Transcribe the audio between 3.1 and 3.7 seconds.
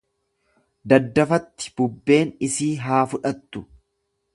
fudhattu!